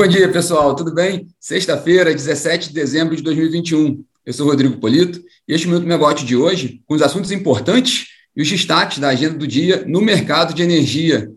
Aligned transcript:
Bom 0.00 0.08
dia, 0.08 0.32
pessoal, 0.32 0.74
tudo 0.74 0.94
bem? 0.94 1.28
Sexta-feira, 1.38 2.10
17 2.10 2.68
de 2.68 2.74
dezembro 2.74 3.14
de 3.14 3.22
2021. 3.22 4.02
Eu 4.24 4.32
sou 4.32 4.46
Rodrigo 4.46 4.78
Polito 4.78 5.22
e 5.46 5.52
este 5.52 5.66
Minuto 5.66 5.86
Negócio 5.86 6.26
de 6.26 6.34
hoje, 6.34 6.80
com 6.86 6.94
os 6.94 7.02
assuntos 7.02 7.30
importantes 7.30 8.06
e 8.34 8.40
os 8.40 8.48
destaques 8.48 8.98
da 8.98 9.08
agenda 9.08 9.36
do 9.36 9.46
dia 9.46 9.84
no 9.86 10.00
mercado 10.00 10.54
de 10.54 10.62
energia. 10.62 11.30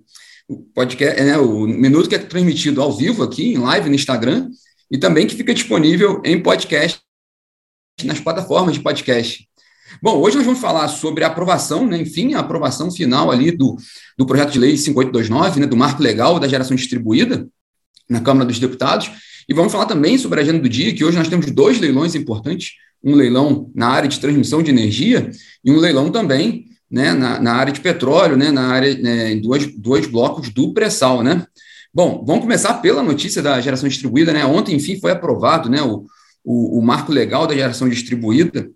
O 0.48 0.60
podcast, 0.74 1.20
é, 1.20 1.26
né, 1.26 1.38
o 1.38 1.68
Minuto 1.68 2.08
que 2.08 2.16
é 2.16 2.18
transmitido 2.18 2.82
ao 2.82 2.96
vivo 2.96 3.22
aqui, 3.22 3.52
em 3.52 3.58
live 3.58 3.90
no 3.90 3.96
Instagram, 3.96 4.50
e 4.90 4.98
também 4.98 5.28
que 5.28 5.36
fica 5.36 5.54
disponível 5.54 6.22
em 6.24 6.42
podcast 6.42 7.02
nas 8.06 8.22
plataformas 8.22 8.76
de 8.76 8.80
podcast. 8.80 9.46
Bom, 10.02 10.22
hoje 10.22 10.38
nós 10.38 10.46
vamos 10.46 10.62
falar 10.62 10.88
sobre 10.88 11.26
a 11.26 11.28
aprovação, 11.28 11.86
né, 11.86 11.98
enfim, 11.98 12.34
a 12.34 12.40
aprovação 12.40 12.90
final 12.90 13.30
ali 13.30 13.52
do, 13.52 13.76
do 14.18 14.26
projeto 14.26 14.52
de 14.54 14.60
lei 14.60 14.78
5829, 14.78 15.60
né, 15.60 15.68
do 15.68 15.76
marco 15.76 16.02
legal 16.02 16.40
da 16.40 16.48
geração 16.48 16.78
distribuída 16.78 17.46
na 18.10 18.20
Câmara 18.20 18.46
dos 18.46 18.60
Deputados, 18.60 19.12
e 19.48 19.54
vamos 19.54 19.72
falar 19.72 19.86
também 19.86 20.18
sobre 20.18 20.40
a 20.40 20.44
agenda 20.44 20.60
do 20.60 20.70
dia, 20.70 20.94
que 20.94 21.04
hoje 21.04 21.18
nós 21.18 21.28
temos 21.28 21.50
dois 21.52 21.80
leilões 21.80 22.16
importantes, 22.16 22.74
um 23.04 23.16
leilão 23.16 23.70
na 23.76 23.88
área 23.88 24.08
de 24.08 24.20
transmissão 24.20 24.64
de 24.64 24.72
energia 24.72 25.30
e 25.64 25.72
um 25.72 25.78
leilão 25.78 26.10
também 26.10 26.66
né, 26.90 27.12
na, 27.12 27.40
na 27.40 27.54
área 27.54 27.74
de 27.74 27.82
petróleo, 27.82 28.38
né, 28.38 28.52
na 28.52 28.68
área, 28.68 28.96
né, 28.96 29.36
dois, 29.36 29.68
dois 29.76 30.08
blocos 30.08 30.50
do 30.50 30.74
pré-sal, 30.74 31.24
né. 31.24 31.46
Bom, 31.94 32.24
vamos 32.26 32.44
começar 32.44 32.76
pela 32.76 33.04
notícia 33.04 33.42
da 33.42 33.60
geração 33.60 33.90
distribuída, 33.90 34.32
né, 34.32 34.46
ontem, 34.46 34.76
enfim, 34.76 35.00
foi 35.00 35.12
aprovado, 35.12 35.70
né, 35.70 35.82
o, 35.82 36.06
o, 36.44 36.80
o 36.80 36.82
marco 36.82 37.12
legal 37.12 37.48
da 37.48 37.56
geração 37.56 37.90
distribuída, 37.90 38.70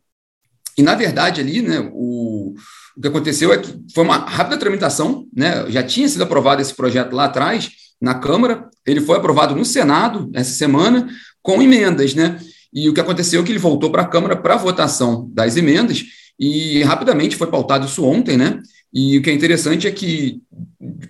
e, 0.77 0.81
na 0.83 0.93
verdade, 0.93 1.41
ali, 1.41 1.61
né, 1.61 1.89
o, 1.93 2.53
o 2.95 3.01
que 3.01 3.07
aconteceu 3.07 3.51
é 3.51 3.57
que 3.57 3.73
foi 3.93 4.03
uma 4.03 4.17
rápida 4.17 4.57
tramitação, 4.57 5.25
né, 5.35 5.69
já 5.69 5.83
tinha 5.83 6.07
sido 6.07 6.23
aprovado 6.23 6.61
esse 6.61 6.73
projeto 6.73 7.13
lá 7.13 7.25
atrás, 7.25 7.69
na 7.99 8.15
Câmara, 8.15 8.69
ele 8.85 9.01
foi 9.01 9.17
aprovado 9.17 9.55
no 9.55 9.65
Senado 9.65 10.29
essa 10.33 10.51
semana, 10.51 11.07
com 11.41 11.61
emendas, 11.61 12.13
né, 12.13 12.39
e 12.73 12.89
o 12.89 12.93
que 12.93 12.99
aconteceu 12.99 13.41
é 13.41 13.43
que 13.43 13.51
ele 13.51 13.59
voltou 13.59 13.89
para 13.91 14.03
a 14.03 14.07
Câmara 14.07 14.35
para 14.35 14.57
votação 14.57 15.29
das 15.33 15.57
emendas, 15.57 16.03
e 16.39 16.83
rapidamente 16.83 17.35
foi 17.35 17.47
pautado 17.47 17.85
isso 17.85 18.03
ontem, 18.03 18.37
né, 18.37 18.61
e 18.93 19.17
o 19.17 19.21
que 19.21 19.29
é 19.29 19.33
interessante 19.33 19.87
é 19.87 19.91
que 19.91 20.41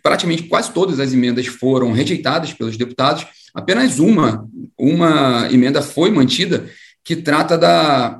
praticamente 0.01 0.43
quase 0.43 0.71
todas 0.71 0.99
as 0.99 1.13
emendas 1.13 1.45
foram 1.47 1.91
rejeitadas 1.91 2.53
pelos 2.53 2.77
deputados, 2.77 3.25
apenas 3.53 3.99
uma, 3.99 4.47
uma 4.77 5.47
emenda 5.51 5.81
foi 5.81 6.11
mantida, 6.11 6.69
que 7.03 7.15
trata 7.15 7.57
da, 7.57 8.19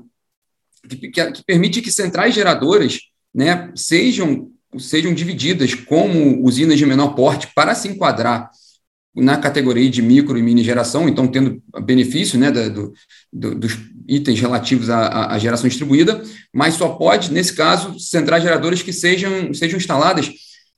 que, 0.88 1.10
que, 1.10 1.44
permite 1.45 1.82
que 1.82 1.92
centrais 1.92 2.34
geradoras 2.34 3.00
né, 3.34 3.72
sejam, 3.76 4.50
sejam 4.80 5.14
divididas 5.14 5.73
como 5.73 6.44
usinas 6.44 6.78
de 6.78 6.86
menor 6.86 7.09
porte 7.09 7.50
para 7.56 7.75
se 7.75 7.88
enquadrar 7.88 8.50
na 9.16 9.38
categoria 9.38 9.89
de 9.89 10.02
micro 10.02 10.38
e 10.38 10.44
mini 10.44 10.64
geração, 10.64 11.09
então 11.09 11.28
tendo 11.28 11.61
benefício 11.83 12.38
né, 12.38 12.52
do, 12.52 12.94
do, 13.33 13.55
dos 13.55 13.78
itens 14.08 14.39
relativos 14.39 14.89
à, 14.89 15.33
à, 15.33 15.39
geração 15.39 15.67
distribuída, 15.67 16.22
mas 16.53 16.75
só 16.75 16.89
pode, 16.89 17.31
nesse 17.31 17.53
caso, 17.53 18.00
centrais 18.00 18.44
geradoras 18.44 18.81
que 18.83 18.94
sejam, 18.94 19.53
sejam 19.53 19.78
instaladas 19.78 20.31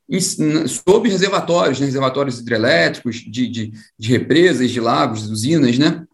em, 0.09 0.19
sob 0.67 1.09
reservatórios, 1.09 1.79
né, 1.79 1.85
reservatórios 1.85 2.39
hidrelétricos, 2.39 3.17
de, 3.17 3.47
de, 3.47 3.71
de 3.97 4.09
represas, 4.09 4.71
de 4.71 4.79
lagos, 4.79 5.29
usinas, 5.29 5.77
né? 5.77 6.05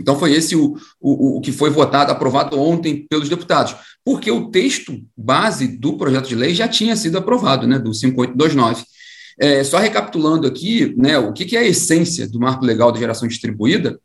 Então, 0.00 0.18
foi 0.18 0.32
esse 0.32 0.54
o, 0.54 0.76
o, 1.00 1.38
o 1.38 1.40
que 1.40 1.52
foi 1.52 1.70
votado, 1.70 2.12
aprovado 2.12 2.60
ontem 2.60 3.06
pelos 3.08 3.28
deputados, 3.28 3.74
porque 4.04 4.30
o 4.30 4.50
texto 4.50 5.00
base 5.16 5.66
do 5.66 5.96
projeto 5.96 6.28
de 6.28 6.34
lei 6.34 6.54
já 6.54 6.68
tinha 6.68 6.94
sido 6.96 7.18
aprovado, 7.18 7.66
né, 7.66 7.78
do 7.78 7.92
5829. 7.92 8.84
É, 9.38 9.62
só 9.64 9.78
recapitulando 9.78 10.46
aqui, 10.46 10.94
né, 10.96 11.18
o 11.18 11.32
que, 11.32 11.44
que 11.44 11.56
é 11.56 11.60
a 11.60 11.66
essência 11.66 12.28
do 12.28 12.40
marco 12.40 12.64
legal 12.64 12.92
de 12.92 12.98
geração 12.98 13.28
distribuída? 13.28 13.98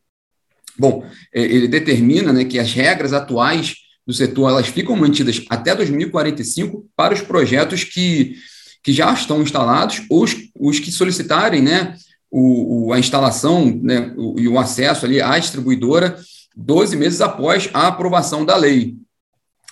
Bom, 0.78 1.04
é, 1.34 1.42
ele 1.42 1.68
determina 1.68 2.32
né, 2.32 2.44
que 2.44 2.58
as 2.58 2.72
regras 2.72 3.12
atuais 3.12 3.74
do 4.06 4.12
setor 4.12 4.50
elas 4.50 4.66
ficam 4.66 4.96
mantidas 4.96 5.44
até 5.48 5.74
2045 5.74 6.86
para 6.96 7.14
os 7.14 7.20
projetos 7.20 7.84
que, 7.84 8.36
que 8.82 8.92
já 8.92 9.12
estão 9.12 9.42
instalados 9.42 10.02
ou 10.10 10.24
os, 10.24 10.36
os 10.58 10.80
que 10.80 10.90
solicitarem 10.90 11.62
né, 11.62 11.94
o, 12.32 12.86
o, 12.86 12.92
a 12.94 12.98
instalação 12.98 13.78
né, 13.82 14.12
o, 14.16 14.40
e 14.40 14.48
o 14.48 14.58
acesso 14.58 15.04
ali 15.04 15.20
à 15.20 15.38
distribuidora 15.38 16.16
12 16.56 16.96
meses 16.96 17.20
após 17.20 17.68
a 17.74 17.88
aprovação 17.88 18.44
da 18.44 18.56
lei, 18.56 18.96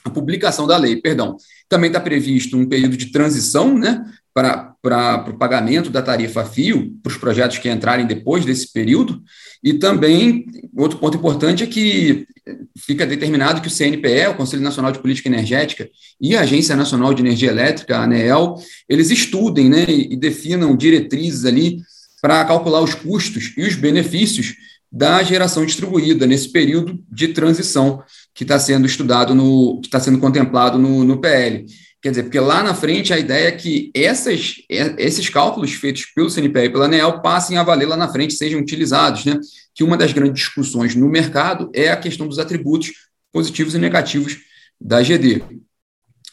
a 0.05 0.11
publicação 0.11 0.67
da 0.67 0.77
lei, 0.77 0.97
perdão. 0.97 1.37
Também 1.69 1.89
está 1.89 2.01
previsto 2.01 2.57
um 2.57 2.67
período 2.67 2.97
de 2.97 3.13
transição 3.13 3.79
né, 3.79 4.05
para 4.33 4.75
o 5.29 5.37
pagamento 5.37 5.91
da 5.91 6.03
tarifa 6.03 6.45
fio 6.45 6.95
para 7.03 7.11
os 7.11 7.19
projetos 7.19 7.59
que 7.59 7.71
entrarem 7.71 8.07
depois 8.07 8.45
desse 8.45 8.73
período, 8.73 9.23
e 9.63 9.75
também, 9.75 10.47
outro 10.75 10.99
ponto 10.99 11.19
importante 11.19 11.63
é 11.63 11.67
que 11.67 12.27
fica 12.79 13.07
determinado 13.07 13.61
que 13.61 13.69
o 13.69 13.71
CNPE, 13.71 14.29
o 14.31 14.37
Conselho 14.37 14.63
Nacional 14.63 14.91
de 14.91 15.01
Política 15.01 15.29
Energética, 15.29 15.89
e 16.19 16.35
a 16.35 16.41
Agência 16.41 16.75
Nacional 16.75 17.13
de 17.13 17.21
Energia 17.21 17.51
Elétrica, 17.51 17.99
a 17.99 18.05
ANEEL, 18.05 18.55
eles 18.89 19.11
estudem 19.11 19.69
né, 19.69 19.85
e 19.87 20.17
definam 20.17 20.75
diretrizes 20.75 21.45
ali 21.45 21.79
para 22.21 22.45
calcular 22.45 22.81
os 22.81 22.95
custos 22.95 23.53
e 23.57 23.63
os 23.63 23.75
benefícios 23.75 24.55
da 24.93 25.23
geração 25.23 25.65
distribuída 25.65 26.27
nesse 26.27 26.51
período 26.51 26.99
de 27.11 27.29
transição 27.29 28.03
que 28.35 28.43
está 28.43 28.59
sendo 28.59 28.87
estudado 28.87 29.35
no, 29.35 29.81
que 29.81 29.87
está 29.87 30.01
sendo 30.01 30.19
contemplado 30.19 30.79
no, 30.79 31.05
no 31.05 31.21
PL. 31.21 31.65
Quer 32.03 32.11
dizer, 32.11 32.23
porque 32.25 32.41
lá 32.41 32.63
na 32.63 32.75
frente 32.75 33.13
a 33.13 33.19
ideia 33.19 33.49
é 33.49 33.53
que 33.53 33.91
essas, 33.95 34.55
esses 34.69 35.29
cálculos 35.29 35.73
feitos 35.75 36.07
pelo 36.07 36.31
CNPE 36.31 36.65
e 36.65 36.71
pela 36.71 36.87
ANEEL 36.87 37.21
passem 37.21 37.59
a 37.59 37.63
valer 37.63 37.87
lá 37.87 37.97
na 37.97 38.09
frente, 38.09 38.35
sejam 38.35 38.59
utilizados, 38.59 39.27
né? 39.27 39.39
Que 39.75 39.85
uma 39.85 39.99
das 39.99 40.13
grandes 40.13 40.43
discussões 40.43 40.95
no 40.95 41.09
mercado 41.09 41.71
é 41.75 41.91
a 41.91 41.97
questão 41.97 42.27
dos 42.27 42.39
atributos 42.39 42.91
positivos 43.31 43.75
e 43.75 43.79
negativos 43.79 44.39
da 44.81 45.03
GD. 45.03 45.43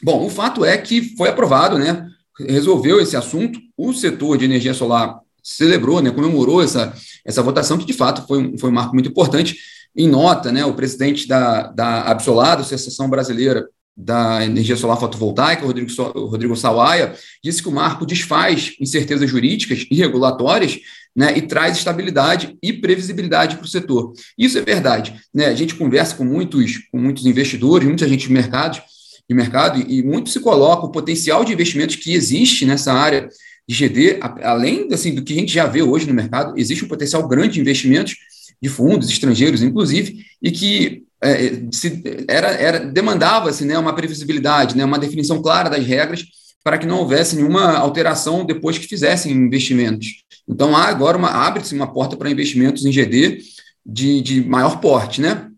Bom, 0.02 0.26
o 0.26 0.30
fato 0.30 0.64
é 0.64 0.78
que 0.78 1.16
foi 1.18 1.28
aprovado, 1.30 1.78
né? 1.78 2.08
Resolveu 2.40 3.02
esse 3.02 3.18
assunto. 3.18 3.60
O 3.76 3.94
setor 3.94 4.38
de 4.38 4.46
energia 4.46 4.74
solar 4.74 5.20
celebrou, 5.48 6.02
né, 6.02 6.12
comemorou 6.12 6.62
essa, 6.62 6.94
essa 7.24 7.42
votação, 7.42 7.78
que 7.78 7.86
de 7.86 7.94
fato 7.94 8.28
foi 8.28 8.40
um, 8.40 8.58
foi 8.58 8.70
um 8.70 8.74
marco 8.74 8.94
muito 8.94 9.08
importante. 9.08 9.58
Em 9.96 10.08
nota, 10.08 10.52
né, 10.52 10.66
o 10.66 10.74
presidente 10.74 11.26
da, 11.26 11.68
da 11.68 12.02
Absolado, 12.02 12.62
Associação 12.62 13.10
Brasileira 13.10 13.66
da 13.96 14.46
Energia 14.46 14.76
Solar 14.76 15.00
Fotovoltaica, 15.00 15.66
Rodrigo, 15.66 15.90
Rodrigo 16.28 16.56
Sawaia, 16.56 17.16
disse 17.42 17.64
que 17.64 17.70
o 17.70 17.72
marco 17.72 18.06
desfaz 18.06 18.74
incertezas 18.80 19.28
jurídicas 19.30 19.88
e 19.90 19.96
regulatórias 19.96 20.80
né, 21.16 21.36
e 21.36 21.42
traz 21.42 21.78
estabilidade 21.78 22.58
e 22.62 22.74
previsibilidade 22.74 23.56
para 23.56 23.66
o 23.66 23.70
setor. 23.70 24.12
Isso 24.38 24.58
é 24.58 24.62
verdade. 24.62 25.16
Né? 25.34 25.46
A 25.46 25.56
gente 25.56 25.76
conversa 25.76 26.14
com 26.14 26.26
muitos, 26.26 26.90
com 26.92 27.00
muitos 27.00 27.26
investidores, 27.26 27.88
muita 27.88 28.08
gente 28.08 28.28
de 28.28 28.34
mercado, 28.34 28.80
de 29.28 29.36
mercado 29.36 29.80
e, 29.80 30.00
e 30.00 30.04
muito 30.04 30.30
se 30.30 30.42
coloca 30.42 30.86
o 30.86 30.92
potencial 30.92 31.44
de 31.44 31.54
investimentos 31.54 31.96
que 31.96 32.14
existe 32.14 32.66
nessa 32.66 32.94
área 32.94 33.30
de 33.68 33.76
GD, 33.76 34.20
além 34.44 34.88
assim, 34.94 35.14
do 35.14 35.22
que 35.22 35.34
a 35.34 35.36
gente 35.36 35.52
já 35.52 35.66
vê 35.66 35.82
hoje 35.82 36.08
no 36.08 36.14
mercado, 36.14 36.58
existe 36.58 36.86
um 36.86 36.88
potencial 36.88 37.28
grande 37.28 37.56
de 37.56 37.60
investimentos 37.60 38.16
de 38.62 38.70
fundos 38.70 39.10
estrangeiros, 39.10 39.62
inclusive, 39.62 40.26
e 40.42 40.52
que 40.52 41.04
é, 41.22 41.64
se, 41.72 42.02
era, 42.28 42.48
era 42.50 42.80
demandava-se 42.80 43.66
né, 43.66 43.78
uma 43.78 43.94
previsibilidade, 43.94 44.78
né, 44.78 44.86
uma 44.86 45.00
definição 45.00 45.42
clara 45.42 45.70
das 45.70 45.86
regras 45.86 46.26
para 46.64 46.78
que 46.78 46.86
não 46.86 47.00
houvesse 47.00 47.36
nenhuma 47.36 47.78
alteração 47.78 48.46
depois 48.46 48.78
que 48.78 48.88
fizessem 48.88 49.32
investimentos. 49.32 50.24
Então, 50.48 50.76
há 50.76 50.86
agora 50.86 51.18
uma 51.18 51.30
abre-se 51.30 51.76
uma 51.76 51.92
porta 51.92 52.16
para 52.16 52.30
investimentos 52.30 52.86
em 52.86 52.92
GD 52.92 53.40
de, 53.86 54.22
de 54.22 54.44
maior 54.44 54.80
porte, 54.80 55.22
né? 55.22 55.50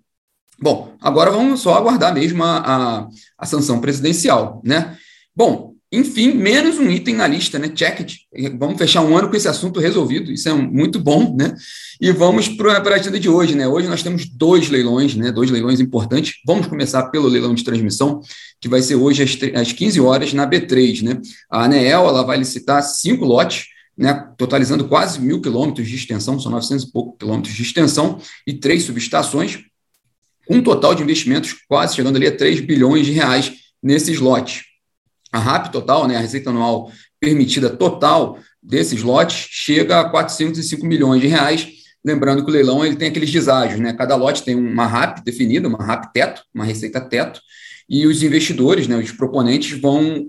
Bom, 0.61 0.93
agora 1.01 1.31
vamos 1.31 1.61
só 1.61 1.75
aguardar 1.75 2.13
mesmo 2.13 2.43
a, 2.43 2.57
a, 2.57 3.07
a 3.37 3.45
sanção 3.45 3.79
presidencial, 3.79 4.61
né? 4.63 4.97
Bom, 5.35 5.68
enfim, 5.91 6.33
menos 6.33 6.77
um 6.77 6.87
item 6.87 7.15
na 7.15 7.25
lista, 7.25 7.57
né? 7.57 7.67
Check 7.67 8.01
it. 8.01 8.19
Vamos 8.59 8.77
fechar 8.77 9.01
um 9.01 9.17
ano 9.17 9.27
com 9.27 9.35
esse 9.35 9.47
assunto 9.47 9.79
resolvido. 9.79 10.31
Isso 10.31 10.47
é 10.47 10.53
muito 10.53 10.99
bom, 10.99 11.35
né? 11.35 11.55
E 11.99 12.11
vamos 12.11 12.47
para 12.47 12.77
a 12.77 12.95
agenda 12.95 13.19
de 13.19 13.27
hoje, 13.27 13.55
né? 13.55 13.67
Hoje 13.67 13.87
nós 13.87 14.03
temos 14.03 14.29
dois 14.29 14.69
leilões, 14.69 15.15
né? 15.15 15.31
Dois 15.31 15.49
leilões 15.49 15.79
importantes. 15.79 16.35
Vamos 16.45 16.67
começar 16.67 17.07
pelo 17.09 17.27
leilão 17.27 17.55
de 17.55 17.63
transmissão, 17.63 18.21
que 18.61 18.69
vai 18.69 18.83
ser 18.83 18.95
hoje 18.95 19.23
às, 19.23 19.59
às 19.59 19.73
15 19.73 19.99
horas 19.99 20.31
na 20.31 20.47
B3, 20.47 21.01
né? 21.01 21.19
A 21.49 21.65
ANEEL 21.65 22.07
ela 22.07 22.21
vai 22.21 22.37
licitar 22.37 22.83
cinco 22.83 23.25
lotes, 23.25 23.65
né? 23.97 24.29
Totalizando 24.37 24.87
quase 24.87 25.19
mil 25.19 25.41
quilômetros 25.41 25.87
de 25.87 25.95
extensão, 25.95 26.39
são 26.39 26.51
900 26.51 26.85
e 26.85 26.91
poucos 26.91 27.17
quilômetros 27.17 27.55
de 27.55 27.63
extensão 27.63 28.21
e 28.45 28.53
três 28.53 28.83
subestações, 28.83 29.57
um 30.47 30.61
total 30.61 30.93
de 30.93 31.01
investimentos 31.01 31.55
quase 31.67 31.95
chegando 31.95 32.17
ali 32.17 32.27
a 32.27 32.37
3 32.37 32.59
bilhões 32.59 33.07
de 33.07 33.11
reais 33.11 33.53
nesses 33.81 34.19
lotes. 34.19 34.68
A 35.31 35.39
RAP 35.39 35.71
total, 35.71 36.07
né, 36.07 36.17
a 36.17 36.19
receita 36.19 36.49
anual 36.49 36.91
permitida 37.19 37.69
total 37.69 38.39
desses 38.61 39.01
lotes, 39.01 39.47
chega 39.49 39.99
a 39.99 40.09
405 40.09 40.85
milhões 40.85 41.21
de 41.21 41.27
reais. 41.27 41.67
Lembrando 42.03 42.43
que 42.43 42.49
o 42.49 42.53
leilão 42.53 42.85
ele 42.85 42.95
tem 42.95 43.09
aqueles 43.09 43.31
deságios, 43.31 43.79
né? 43.79 43.93
Cada 43.93 44.15
lote 44.15 44.43
tem 44.43 44.55
uma 44.55 44.85
RAP 44.85 45.19
definida, 45.23 45.67
uma 45.67 45.83
RAP 45.83 46.11
teto, 46.13 46.41
uma 46.53 46.63
receita 46.63 47.01
teto, 47.01 47.41
e 47.89 48.05
os 48.05 48.23
investidores, 48.23 48.87
né, 48.87 48.95
os 48.97 49.11
proponentes, 49.11 49.79
vão 49.79 50.27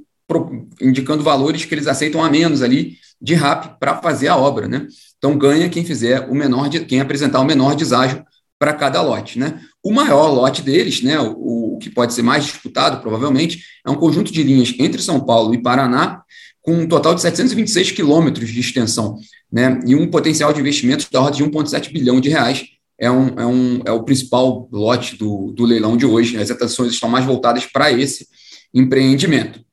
indicando 0.81 1.23
valores 1.23 1.65
que 1.65 1.75
eles 1.75 1.87
aceitam 1.87 2.25
a 2.25 2.31
menos 2.31 2.63
ali 2.63 2.97
de 3.21 3.35
RAP 3.35 3.79
para 3.79 4.01
fazer 4.01 4.29
a 4.29 4.37
obra, 4.37 4.67
né? 4.67 4.87
Então 5.19 5.37
ganha 5.37 5.69
quem 5.69 5.85
fizer 5.85 6.29
o 6.31 6.35
menor, 6.35 6.69
de, 6.69 6.81
quem 6.85 7.01
apresentar 7.01 7.41
o 7.41 7.45
menor 7.45 7.75
deságio 7.75 8.25
para 8.61 8.75
cada 8.75 9.01
lote, 9.01 9.39
né? 9.39 9.59
O 9.83 9.91
maior 9.91 10.29
lote 10.29 10.61
deles, 10.61 11.01
né, 11.03 11.19
o, 11.19 11.75
o, 11.75 11.79
que 11.79 11.89
pode 11.89 12.13
ser 12.13 12.21
mais 12.21 12.45
disputado, 12.45 13.01
provavelmente, 13.01 13.65
é 13.85 13.91
um 13.91 13.95
conjunto 13.95 14.31
de 14.31 14.43
linhas 14.43 14.75
entre 14.79 15.01
São 15.01 15.19
Paulo 15.19 15.55
e 15.55 15.63
Paraná, 15.63 16.23
com 16.61 16.75
um 16.75 16.87
total 16.87 17.15
de 17.15 17.23
726 17.23 17.93
quilômetros 17.93 18.51
de 18.51 18.61
extensão, 18.61 19.17
né, 19.51 19.81
e 19.87 19.95
um 19.97 20.07
potencial 20.11 20.53
de 20.53 20.61
investimentos 20.61 21.09
da 21.11 21.23
ordem 21.23 21.43
de 21.43 21.51
1,7 21.51 21.91
bilhão 21.91 22.21
de 22.21 22.29
reais. 22.29 22.67
É, 22.99 23.11
um, 23.11 23.29
é, 23.29 23.47
um, 23.47 23.81
é 23.87 23.93
o 23.93 24.03
principal 24.03 24.69
lote 24.71 25.17
do, 25.17 25.53
do 25.53 25.65
leilão 25.65 25.97
de 25.97 26.05
hoje. 26.05 26.37
As 26.37 26.51
atenções 26.51 26.93
estão 26.93 27.09
mais 27.09 27.25
voltadas 27.25 27.65
para 27.65 27.91
esse 27.91 28.29
empreendimento. 28.75 29.65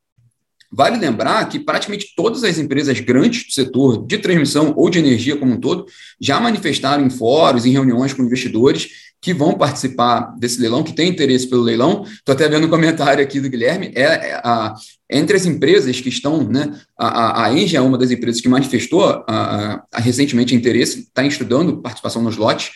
Vale 0.78 1.00
lembrar 1.00 1.50
que 1.50 1.58
praticamente 1.58 2.14
todas 2.16 2.44
as 2.44 2.60
empresas 2.60 3.00
grandes 3.00 3.48
do 3.48 3.52
setor 3.52 4.06
de 4.06 4.20
transmissão 4.20 4.76
ou 4.78 4.92
de 4.92 5.00
energia 5.00 5.36
como 5.36 5.54
um 5.54 5.60
todo 5.60 5.88
já 6.22 6.40
manifestaram 6.40 7.04
em 7.04 7.10
fóruns, 7.10 7.66
em 7.66 7.72
reuniões 7.72 8.14
com 8.14 8.22
investidores 8.22 8.88
que 9.20 9.34
vão 9.34 9.58
participar 9.58 10.36
desse 10.38 10.62
leilão, 10.62 10.84
que 10.84 10.94
têm 10.94 11.10
interesse 11.10 11.50
pelo 11.50 11.64
leilão. 11.64 12.04
Estou 12.04 12.34
até 12.34 12.48
vendo 12.48 12.68
um 12.68 12.70
comentário 12.70 13.24
aqui 13.24 13.40
do 13.40 13.50
Guilherme. 13.50 13.92
É, 13.96 14.04
é 14.04 14.34
a, 14.44 14.76
entre 15.10 15.36
as 15.36 15.48
empresas 15.48 16.00
que 16.00 16.10
estão, 16.10 16.44
né, 16.48 16.72
a, 16.96 17.46
a 17.46 17.54
Engie 17.54 17.76
é 17.76 17.82
uma 17.82 17.98
das 17.98 18.12
empresas 18.12 18.40
que 18.40 18.48
manifestou 18.48 19.04
a, 19.28 19.84
a 19.92 20.00
recentemente 20.00 20.54
interesse, 20.54 21.00
está 21.00 21.24
estudando 21.24 21.82
participação 21.82 22.22
nos 22.22 22.38
lotes. 22.38 22.70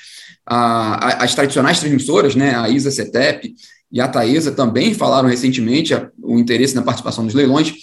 as 0.44 1.36
tradicionais 1.36 1.80
transmissoras, 1.80 2.34
né, 2.34 2.56
a 2.56 2.68
ISA 2.68 2.90
CETEP, 2.90 3.54
e 3.92 4.00
a 4.00 4.08
Taesa 4.08 4.52
também 4.52 4.94
falaram 4.94 5.28
recentemente 5.28 5.94
o 6.22 6.40
interesse 6.40 6.76
na 6.76 6.82
participação 6.82 7.24
nos 7.24 7.34
leilões. 7.34 7.74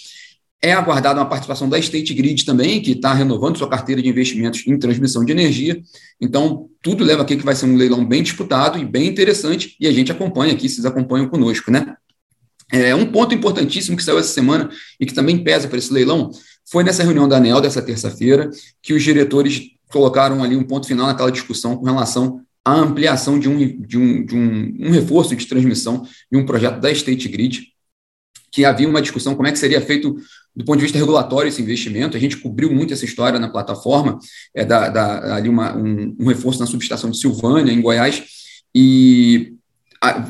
É 0.61 0.73
aguardada 0.73 1.19
uma 1.19 1.29
participação 1.29 1.69
da 1.69 1.79
State 1.79 2.13
Grid 2.13 2.43
também, 2.43 2.81
que 2.81 2.91
está 2.91 3.13
renovando 3.13 3.57
sua 3.57 3.69
carteira 3.69 4.01
de 4.01 4.09
investimentos 4.09 4.65
em 4.67 4.77
transmissão 4.77 5.23
de 5.23 5.31
energia. 5.31 5.81
Então, 6.19 6.67
tudo 6.81 7.03
leva 7.03 7.21
aqui 7.21 7.37
que 7.37 7.45
vai 7.45 7.55
ser 7.55 7.65
um 7.65 7.75
leilão 7.75 8.05
bem 8.05 8.21
disputado 8.21 8.77
e 8.77 8.83
bem 8.83 9.07
interessante, 9.07 9.75
e 9.79 9.87
a 9.87 9.91
gente 9.91 10.11
acompanha 10.11 10.53
aqui, 10.53 10.67
vocês 10.67 10.85
acompanham 10.85 11.29
conosco, 11.29 11.71
né? 11.71 11.95
É, 12.71 12.93
um 12.93 13.05
ponto 13.05 13.33
importantíssimo 13.33 13.95
que 13.95 14.03
saiu 14.03 14.19
essa 14.19 14.33
semana 14.33 14.69
e 14.99 15.05
que 15.05 15.13
também 15.13 15.43
pesa 15.43 15.67
para 15.67 15.77
esse 15.77 15.91
leilão 15.91 16.29
foi 16.69 16.83
nessa 16.83 17.03
reunião 17.03 17.27
da 17.27 17.37
ANEL 17.37 17.61
dessa 17.61 17.81
terça-feira, 17.81 18.49
que 18.81 18.93
os 18.93 19.01
diretores 19.01 19.61
colocaram 19.91 20.43
ali 20.43 20.55
um 20.55 20.63
ponto 20.63 20.85
final 20.85 21.07
naquela 21.07 21.31
discussão 21.31 21.75
com 21.75 21.85
relação 21.85 22.41
a 22.69 22.81
ampliação 22.81 23.39
de 23.39 23.49
um, 23.49 23.81
de 23.81 23.97
um, 23.97 24.25
de 24.25 24.35
um, 24.35 24.87
um 24.87 24.91
reforço 24.91 25.35
de 25.35 25.45
transmissão 25.45 26.05
de 26.31 26.37
um 26.37 26.45
projeto 26.45 26.79
da 26.79 26.91
State 26.91 27.27
Grid, 27.27 27.67
que 28.51 28.65
havia 28.65 28.87
uma 28.87 29.01
discussão 29.01 29.35
como 29.35 29.47
é 29.47 29.51
que 29.51 29.59
seria 29.59 29.81
feito 29.81 30.15
do 30.55 30.65
ponto 30.65 30.77
de 30.77 30.83
vista 30.83 30.97
regulatório 30.97 31.47
esse 31.47 31.61
investimento. 31.61 32.17
A 32.17 32.19
gente 32.19 32.37
cobriu 32.37 32.71
muito 32.71 32.93
essa 32.93 33.05
história 33.05 33.39
na 33.39 33.49
plataforma, 33.49 34.19
é 34.53 34.65
da, 34.65 34.89
da 34.89 35.35
ali 35.35 35.47
uma, 35.47 35.75
um, 35.75 36.15
um, 36.19 36.27
reforço 36.27 36.59
na 36.59 36.65
subestação 36.65 37.09
de 37.09 37.19
Silvânia, 37.19 37.71
em 37.71 37.81
Goiás, 37.81 38.23
e 38.73 39.53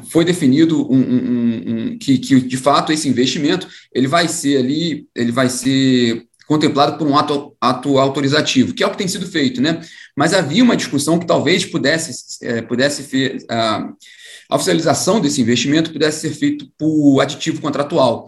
foi 0.09 0.25
definido 0.25 0.91
um, 0.91 0.99
um, 0.99 1.97
que, 1.97 2.17
que, 2.17 2.41
de 2.41 2.57
fato, 2.57 2.91
esse 2.91 3.07
investimento 3.07 3.67
ele 3.93 4.07
vai 4.07 4.27
ser 4.27 4.57
ali, 4.57 5.07
ele 5.15 5.31
vai 5.31 5.49
ser 5.49 6.25
contemplado 6.49 6.97
por 6.97 7.07
um 7.07 7.15
ato, 7.15 7.55
ato 7.61 7.99
autorizativo, 7.99 8.73
que 8.73 8.83
é 8.83 8.87
o 8.87 8.89
que 8.89 8.97
tem 8.97 9.07
sido 9.07 9.27
feito, 9.27 9.61
né? 9.61 9.81
Mas 10.17 10.33
havia 10.33 10.63
uma 10.63 10.75
discussão 10.75 11.19
que 11.19 11.27
talvez 11.27 11.63
pudesse, 11.63 12.43
é, 12.43 12.59
pudesse 12.63 13.37
a, 13.47 13.87
a 14.49 14.55
oficialização 14.55 15.21
desse 15.21 15.39
investimento 15.39 15.93
pudesse 15.93 16.21
ser 16.21 16.35
feito 16.35 16.67
por 16.75 17.21
aditivo 17.21 17.61
contratual. 17.61 18.25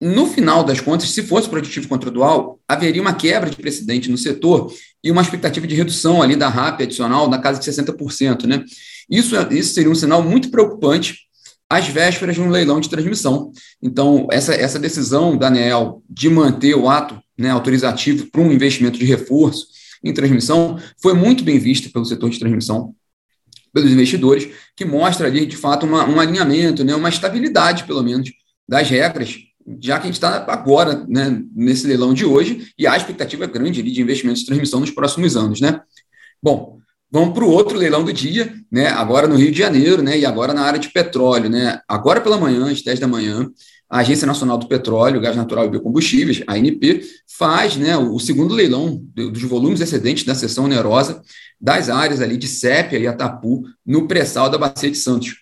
No 0.00 0.26
final 0.26 0.64
das 0.64 0.80
contas, 0.80 1.10
se 1.10 1.22
fosse 1.24 1.46
por 1.46 1.58
aditivo 1.58 1.86
contratual, 1.88 2.58
haveria 2.66 3.02
uma 3.02 3.12
quebra 3.12 3.50
de 3.50 3.56
precedente 3.56 4.10
no 4.10 4.16
setor 4.16 4.72
e 5.04 5.10
uma 5.10 5.20
expectativa 5.20 5.66
de 5.66 5.74
redução 5.74 6.22
ali 6.22 6.36
da 6.36 6.48
RAP 6.48 6.80
adicional 6.80 7.28
na 7.28 7.38
casa 7.38 7.60
de 7.60 7.70
60%, 7.70 8.44
né? 8.46 8.64
Isso, 9.10 9.36
isso 9.50 9.74
seria 9.74 9.90
um 9.90 9.94
sinal 9.94 10.22
muito 10.22 10.50
preocupante 10.50 11.18
às 11.68 11.86
vésperas 11.86 12.34
de 12.34 12.40
um 12.40 12.48
leilão 12.48 12.80
de 12.80 12.88
transmissão. 12.88 13.52
Então, 13.82 14.26
essa, 14.30 14.54
essa 14.54 14.78
decisão 14.78 15.36
da 15.36 15.48
ANEEL 15.48 16.02
de 16.08 16.30
manter 16.30 16.74
o 16.74 16.88
ato 16.88 17.20
né, 17.38 17.50
autorizativo 17.50 18.26
para 18.26 18.40
um 18.40 18.52
investimento 18.52 18.98
de 18.98 19.04
reforço 19.04 19.66
em 20.02 20.12
transmissão 20.12 20.78
foi 21.00 21.14
muito 21.14 21.44
bem 21.44 21.58
vista 21.58 21.88
pelo 21.90 22.04
setor 22.04 22.30
de 22.30 22.38
transmissão, 22.38 22.94
pelos 23.72 23.90
investidores, 23.90 24.48
que 24.74 24.84
mostra 24.84 25.26
ali, 25.26 25.44
de 25.44 25.56
fato, 25.56 25.84
uma, 25.84 26.04
um 26.08 26.18
alinhamento, 26.18 26.84
né, 26.84 26.94
uma 26.94 27.08
estabilidade, 27.08 27.84
pelo 27.84 28.02
menos, 28.02 28.30
das 28.68 28.88
regras, 28.88 29.36
já 29.80 29.98
que 29.98 30.04
a 30.04 30.06
gente 30.06 30.14
está 30.14 30.44
agora 30.48 31.04
né, 31.08 31.42
nesse 31.54 31.86
leilão 31.86 32.14
de 32.14 32.24
hoje 32.24 32.72
e 32.78 32.86
a 32.86 32.96
expectativa 32.96 33.44
é 33.44 33.48
grande 33.48 33.80
ali, 33.80 33.90
de 33.90 34.00
investimentos 34.00 34.40
de 34.40 34.46
transmissão 34.46 34.80
nos 34.80 34.90
próximos 34.90 35.36
anos. 35.36 35.60
Né? 35.60 35.80
Bom, 36.42 36.76
Vamos 37.10 37.34
para 37.34 37.44
o 37.44 37.50
outro 37.50 37.78
leilão 37.78 38.04
do 38.04 38.12
dia, 38.12 38.52
né? 38.70 38.88
Agora 38.88 39.28
no 39.28 39.36
Rio 39.36 39.52
de 39.52 39.58
Janeiro, 39.58 40.02
né? 40.02 40.18
E 40.18 40.26
agora 40.26 40.52
na 40.52 40.62
área 40.62 40.78
de 40.78 40.88
petróleo, 40.88 41.48
né? 41.48 41.80
Agora 41.88 42.20
pela 42.20 42.36
manhã, 42.36 42.70
às 42.70 42.82
10 42.82 42.98
da 42.98 43.06
manhã, 43.06 43.48
a 43.88 43.98
Agência 43.98 44.26
Nacional 44.26 44.58
do 44.58 44.66
Petróleo, 44.66 45.20
Gás 45.20 45.36
Natural 45.36 45.66
e 45.66 45.70
Biocombustíveis, 45.70 46.42
a 46.46 46.54
ANP, 46.54 47.02
faz 47.38 47.76
né, 47.76 47.96
o 47.96 48.18
segundo 48.18 48.54
leilão 48.54 49.02
dos 49.14 49.42
volumes 49.42 49.80
excedentes 49.80 50.24
da 50.24 50.34
seção 50.34 50.64
onerosa 50.64 51.22
das 51.60 51.88
áreas 51.88 52.20
ali 52.20 52.36
de 52.36 52.48
Sépia 52.48 52.98
e 52.98 53.06
Atapu 53.06 53.64
no 53.84 54.08
pré-sal 54.08 54.50
da 54.50 54.58
Bacia 54.58 54.90
de 54.90 54.96
Santos. 54.96 55.36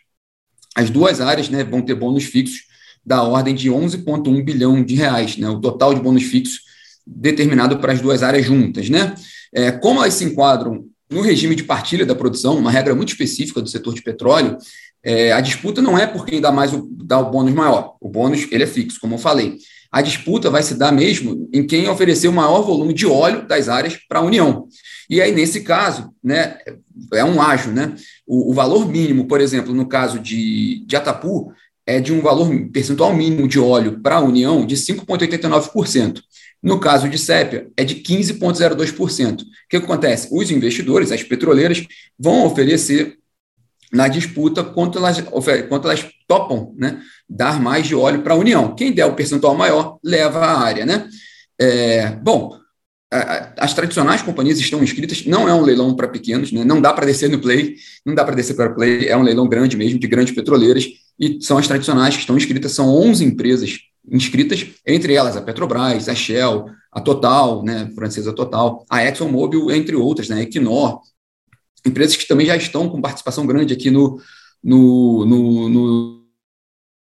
As 0.75 0.91
duas 0.91 1.21
áreas 1.21 1.49
né, 1.49 1.65
vão 1.65 1.81
ter 1.81 1.95
bônus 1.95 2.25
fixos 2.25 2.65
da 3.05 3.23
ordem 3.23 3.55
de 3.55 3.71
11,1 3.71 4.45
bilhão 4.45 4.83
de 4.83 4.95
reais, 4.95 5.37
né, 5.37 5.49
o 5.49 5.61
total 5.61 5.95
de 5.95 6.01
bônus 6.01 6.25
fixos 6.25 6.61
determinado 7.07 7.79
para 7.79 7.93
as 7.93 8.01
duas 8.01 8.23
áreas 8.23 8.45
juntas. 8.45 8.91
Né? 8.91 9.15
É, 9.53 9.71
como 9.71 10.01
elas 10.01 10.15
se 10.15 10.25
enquadram 10.25 10.85
no 11.11 11.21
regime 11.21 11.55
de 11.55 11.63
partilha 11.63 12.05
da 12.05 12.15
produção, 12.15 12.59
uma 12.59 12.71
regra 12.71 12.95
muito 12.95 13.11
específica 13.11 13.61
do 13.61 13.69
setor 13.69 13.95
de 13.95 14.03
petróleo, 14.03 14.59
é, 15.05 15.33
a 15.33 15.41
disputa 15.41 15.83
não 15.83 15.99
é 15.99 16.07
por 16.07 16.25
quem 16.25 16.41
dá 16.41 16.51
mais 16.51 16.73
o, 16.73 16.89
dá 16.91 17.19
o 17.19 17.31
bônus 17.31 17.53
maior. 17.53 17.97
O 18.01 18.09
bônus 18.09 18.49
ele 18.51 18.65
é 18.65 18.67
fixo, 18.67 18.99
como 18.99 19.15
eu 19.15 19.19
falei. 19.19 19.59
A 19.93 20.01
disputa 20.01 20.51
vai 20.51 20.63
se 20.63 20.75
dar 20.75 20.91
mesmo 20.91 21.49
em 21.53 21.65
quem 21.65 21.89
oferecer 21.89 22.27
o 22.27 22.33
maior 22.33 22.63
volume 22.63 22.93
de 22.93 23.07
óleo 23.07 23.47
das 23.47 23.69
áreas 23.69 23.97
para 24.09 24.19
a 24.19 24.23
União. 24.23 24.67
E 25.09 25.21
aí, 25.21 25.31
nesse 25.31 25.61
caso, 25.61 26.11
né, 26.23 26.57
é 27.13 27.25
um 27.25 27.41
ágio. 27.41 27.71
Né? 27.71 27.95
O, 28.27 28.51
o, 28.51 28.55
valor 28.55 28.89
mínimo, 28.89 29.27
por 29.27 29.41
exemplo, 29.41 29.75
no 29.75 29.87
caso 29.87 30.19
de, 30.19 30.85
de 30.87 30.97
Atapu, 30.97 31.53
é 31.87 32.01
de 32.01 32.13
um 32.13 32.21
valor 32.21 32.51
percentual 32.73 33.15
mínimo 33.15 33.47
de 33.47 33.61
óleo 33.61 34.01
para 34.01 34.17
a 34.17 34.21
União 34.21 34.67
de 34.67 34.75
5,89%. 34.75 36.21
No 36.63 36.81
caso 36.81 37.09
de 37.11 37.19
Sépia, 37.19 37.69
é 37.77 37.85
de 37.85 37.97
15,02%. 37.97 39.43
O 39.43 39.45
que 39.69 39.77
acontece? 39.77 40.29
Os 40.33 40.51
investidores, 40.51 41.13
as 41.13 41.23
petroleiras, 41.23 41.87
vão 42.19 42.47
oferecer 42.47 43.19
na 43.95 44.09
disputa 44.09 44.65
quanto 44.65 44.99
elas, 44.99 45.21
quanto 45.69 45.89
elas 45.89 46.05
topam 46.27 46.75
né, 46.77 47.01
dar 47.29 47.61
mais 47.61 47.87
de 47.87 47.95
óleo 47.95 48.23
para 48.23 48.35
a 48.35 48.37
União. 48.37 48.75
Quem 48.75 48.93
der 48.93 49.07
o 49.07 49.15
percentual 49.15 49.55
maior, 49.55 49.99
leva 50.03 50.41
a 50.41 50.61
área. 50.61 50.85
Né? 50.85 51.09
É, 51.61 52.11
bom, 52.11 52.59
as 53.57 53.73
tradicionais 53.73 54.23
companhias 54.23 54.59
estão 54.59 54.83
inscritas, 54.83 55.25
não 55.25 55.49
é 55.49 55.55
um 55.55 55.63
leilão 55.63 55.95
para 55.95 56.09
pequenos, 56.09 56.51
né? 56.51 56.65
não 56.65 56.81
dá 56.81 56.93
para 56.93 57.07
descer 57.07 57.31
no 57.31 57.39
play, 57.39 57.77
não 58.05 58.15
dá 58.15 58.25
para 58.25 58.35
descer 58.35 58.55
para 58.55 58.75
play, 58.75 59.07
é 59.07 59.17
um 59.17 59.23
leilão 59.23 59.49
grande 59.49 59.77
mesmo, 59.77 60.01
de 60.01 60.09
grandes 60.09 60.35
petroleiras, 60.35 60.85
e 61.19 61.39
são 61.41 61.57
as 61.57 61.69
tradicionais 61.69 62.15
que 62.15 62.21
estão 62.21 62.37
inscritas, 62.37 62.73
são 62.73 62.89
11 62.89 63.25
empresas 63.25 63.79
inscritas, 64.11 64.67
entre 64.85 65.15
elas 65.15 65.37
a 65.37 65.41
Petrobras, 65.41 66.09
a 66.09 66.15
Shell, 66.15 66.67
a 66.91 67.01
Total, 67.01 67.63
né, 67.63 67.91
francesa 67.95 68.33
Total, 68.33 68.85
a 68.91 69.05
ExxonMobil, 69.05 69.71
entre 69.71 69.95
outras, 69.95 70.29
né, 70.29 70.43
Equinor, 70.43 71.01
empresas 71.87 72.17
que 72.17 72.27
também 72.27 72.47
já 72.47 72.57
estão 72.57 72.89
com 72.89 73.01
participação 73.01 73.47
grande 73.47 73.73
aqui 73.73 73.91
no, 73.91 74.21
no, 74.63 75.25
no, 75.25 75.69
no 75.69 76.25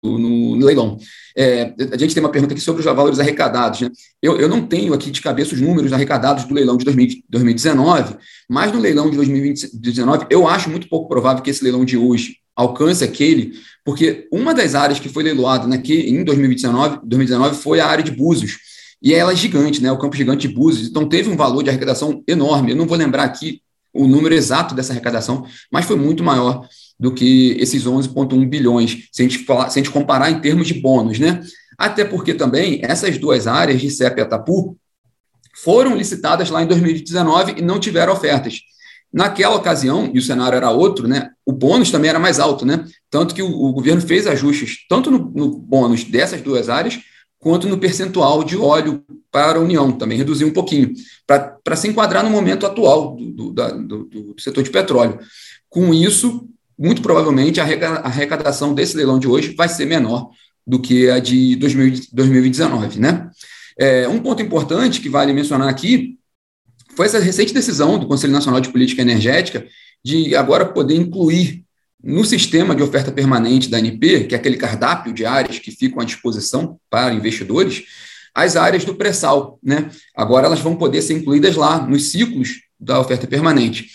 no, 0.04 0.56
no, 0.56 0.66
leilão. 0.66 0.98
É, 1.36 1.74
a 1.92 1.98
gente 1.98 2.14
tem 2.14 2.24
uma 2.24 2.32
pergunta 2.32 2.54
aqui 2.54 2.62
sobre 2.62 2.80
os 2.80 2.86
valores 2.86 3.20
arrecadados. 3.20 3.82
Né? 3.82 3.90
Eu, 4.22 4.38
eu 4.38 4.48
não 4.48 4.66
tenho 4.66 4.94
aqui 4.94 5.12
de 5.12 5.22
cabeça 5.22 5.56
os 5.56 5.62
números 5.62 5.92
arrecadados 5.92 6.46
do 6.46 6.54
leilão 6.54 6.78
de 6.78 6.86
2019, 6.86 8.16
mas 8.50 8.72
no 8.72 8.80
leilão 8.80 9.10
de 9.10 9.16
2019, 9.18 10.28
eu 10.30 10.48
acho 10.48 10.70
muito 10.70 10.88
pouco 10.88 11.10
provável 11.10 11.44
que 11.44 11.50
esse 11.50 11.64
leilão 11.64 11.84
de 11.84 11.98
hoje 11.98 12.38
alcance 12.56 13.04
aquele, 13.04 13.54
porque 13.86 14.28
uma 14.32 14.54
das 14.54 14.74
áreas 14.74 15.00
que 15.00 15.10
foi 15.10 15.24
leiloada 15.24 15.68
naquele, 15.68 16.10
em 16.10 16.24
2019, 16.24 17.00
2019 17.04 17.56
foi 17.56 17.80
a 17.80 17.86
área 17.86 18.04
de 18.04 18.12
Búzios, 18.12 18.58
e 19.00 19.14
ela 19.14 19.32
é 19.32 19.36
gigante, 19.36 19.82
né, 19.82 19.92
o 19.92 19.98
campo 20.00 20.18
gigante 20.18 20.48
de 20.48 20.54
Búzios, 20.56 20.88
então 20.88 21.08
teve 21.08 21.30
um 21.30 21.36
valor 21.38 21.62
de 21.62 21.70
arrecadação 21.70 22.24
enorme, 22.28 22.72
eu 22.72 22.76
não 22.76 22.88
vou 22.88 22.98
lembrar 22.98 23.26
aqui 23.26 23.62
o 23.98 24.08
número 24.08 24.36
exato 24.36 24.76
dessa 24.76 24.94
arrecadação, 24.94 25.46
mas 25.72 25.86
foi 25.86 25.96
muito 25.96 26.24
maior 26.24 26.68
do 27.00 27.14
que 27.14 27.56
esses 27.60 27.86
11,1 27.86 28.48
bilhões, 28.48 29.08
se 29.12 29.22
a, 29.22 29.26
gente 29.26 29.40
falar, 29.40 29.70
se 29.70 29.80
a 29.80 29.84
gente 29.84 29.94
comparar 29.94 30.32
em 30.32 30.40
termos 30.40 30.68
de 30.68 30.76
bônus, 30.76 31.20
né? 31.20 31.42
Até 31.78 32.04
porque 32.04 32.34
também 32.34 32.80
essas 32.84 33.18
duas 33.18 33.46
áreas 33.46 33.80
de 33.80 33.92
CEP 33.92 34.20
e 34.20 34.22
Atapu 34.22 34.78
foram 35.64 35.96
licitadas 35.96 36.50
lá 36.50 36.64
em 36.64 36.68
2019 36.68 37.56
e 37.58 37.62
não 37.62 37.80
tiveram 37.80 38.14
ofertas. 38.14 38.62
Naquela 39.14 39.56
ocasião, 39.56 40.12
e 40.14 40.20
o 40.20 40.22
cenário 40.22 40.58
era 40.58 40.70
outro, 40.70 41.08
né, 41.08 41.30
o 41.46 41.54
bônus 41.54 41.92
também 41.92 42.10
era 42.10 42.20
mais 42.20 42.40
alto, 42.40 42.66
né? 42.66 42.84
Tanto 43.10 43.34
que 43.34 43.42
o, 43.42 43.48
o 43.50 43.72
governo 43.72 44.02
fez 44.02 44.28
ajustes 44.28 44.86
tanto 44.90 45.10
no, 45.10 45.20
no, 45.34 45.58
bônus 45.58 46.04
dessas 46.04 46.42
duas 46.42 46.68
áreas, 46.68 47.00
quanto 47.48 47.70
no 47.70 47.78
percentual 47.78 48.44
de 48.44 48.58
óleo 48.58 49.02
para 49.32 49.58
a 49.58 49.62
União, 49.62 49.90
também 49.90 50.18
reduziu 50.18 50.50
um 50.50 50.52
pouquinho, 50.52 50.94
para 51.26 51.78
se 51.78 51.88
enquadrar 51.88 52.22
no 52.22 52.30
momento 52.30 52.66
atual 52.66 53.16
do, 53.16 53.54
do, 53.54 53.54
do, 53.54 54.04
do, 54.04 54.36
setor 54.38 54.62
de 54.66 54.70
petróleo. 54.70 55.18
Com 55.70 55.94
isso, 55.94 56.46
muito 56.78 57.02
provavelmente 57.02 57.62
a 57.62 57.64
arrecadação 58.04 58.74
desse 58.74 58.98
leilão 58.98 59.18
de 59.18 59.30
hoje 59.30 59.56
vai 59.56 59.70
ser 59.70 59.86
menor 59.86 60.30
do 60.66 60.78
que 60.78 61.10
a 61.10 61.20
de 61.20 61.56
2019. 61.56 63.00
Né? 63.00 63.30
É, 63.80 64.10
um 64.10 64.20
ponto 64.20 64.42
importante 64.44 65.00
que 65.00 65.08
vale 65.08 65.32
mencionar 65.32 65.70
aqui 65.70 66.18
foi 66.98 67.06
essa 67.06 67.18
recente 67.18 67.54
decisão 67.54 67.98
do 67.98 68.08
Conselho 68.08 68.34
Nacional 68.34 68.60
de 68.60 68.74
Política 68.74 69.02
Energética 69.02 69.66
de 70.04 70.36
agora 70.36 70.66
poder 70.66 70.96
incluir 70.96 71.64
no 72.04 72.24
sistema 72.24 72.76
de 72.76 72.84
oferta 72.84 73.12
permanente 73.12 73.70
da 73.70 73.78
ANP, 73.78 74.26
que 74.26 74.36
é 74.36 74.38
aquele 74.38 74.58
cardápio 74.58 75.14
de 75.14 75.26
áreas 75.26 75.60
que 75.60 75.72
ficam 75.72 76.00
à 76.00 76.06
disposição 76.06 76.80
para 76.90 77.14
investidores, 77.14 77.84
as 78.34 78.56
áreas 78.56 78.86
do 78.86 78.96
pré-sal. 78.96 79.60
Né? 79.64 79.90
Agora 80.16 80.46
elas 80.46 80.60
vão 80.60 80.76
poder 80.76 81.02
ser 81.02 81.14
incluídas 81.14 81.56
lá, 81.56 81.86
nos 81.86 82.12
ciclos 82.12 82.62
da 82.80 83.00
oferta 83.00 83.26
permanente. 83.26 83.88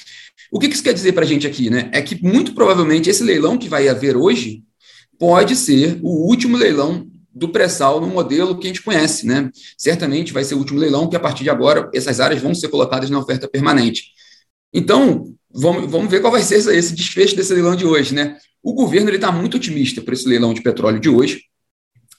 O 0.51 0.59
que 0.59 0.67
isso 0.67 0.83
quer 0.83 0.93
dizer 0.93 1.13
para 1.13 1.25
a 1.25 1.27
gente 1.27 1.47
aqui? 1.47 1.71
Né? 1.71 1.89
É 1.93 2.03
que 2.03 2.23
muito 2.23 2.53
provavelmente 2.55 3.09
esse 3.09 3.23
leilão 3.23 3.57
que 3.57 3.69
vai 3.69 3.89
haver 3.89 4.17
hoje 4.17 4.63
pode 5.19 5.55
ser 5.55 5.99
o 6.03 6.29
último 6.29 6.57
leilão 6.57 7.07
do 7.35 7.49
pré-sal 7.49 8.01
no 8.01 8.09
modelo 8.09 8.59
que 8.59 8.67
a 8.67 8.71
gente 8.71 8.83
conhece. 8.83 9.27
Né? 9.27 9.49
Certamente 9.79 10.33
vai 10.33 10.45
ser 10.45 10.57
o 10.57 10.59
último 10.59 10.81
leilão, 10.81 11.09
que 11.09 11.17
a 11.17 11.21
partir 11.21 11.45
de 11.45 11.51
agora 11.51 11.89
essas 11.95 12.21
áreas 12.21 12.43
vão 12.43 12.55
ser 12.55 12.69
colocadas 12.69 13.09
na 13.09 13.19
oferta 13.19 13.49
permanente. 13.49 14.11
Então, 14.75 15.33
vamos, 15.55 15.91
vamos 15.91 16.11
ver 16.11 16.21
qual 16.21 16.33
vai 16.33 16.43
ser 16.43 16.57
esse 16.57 16.95
desfecho 16.95 17.37
desse 17.37 17.53
leilão 17.53 17.77
de 17.77 17.87
hoje. 17.87 18.15
Né? 18.15 18.37
O 18.63 18.73
governo 18.73 19.11
está 19.11 19.31
muito 19.33 19.57
otimista 19.57 20.01
para 20.01 20.15
esse 20.15 20.29
leilão 20.29 20.55
de 20.55 20.63
petróleo 20.63 21.01
de 21.01 21.09
hoje, 21.09 21.43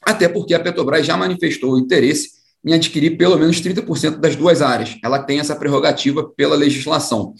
até 0.02 0.28
porque 0.28 0.54
a 0.54 0.60
Petrobras 0.60 1.06
já 1.06 1.16
manifestou 1.16 1.78
interesse 1.80 2.44
em 2.66 2.74
adquirir 2.74 3.18
pelo 3.18 3.38
menos 3.38 3.62
30% 3.62 4.18
das 4.18 4.36
duas 4.36 4.62
áreas. 4.62 4.98
Ela 5.04 5.20
tem 5.20 5.40
essa 5.40 5.56
prerrogativa 5.56 6.30
pela 6.36 6.56
legislação. 6.56 7.34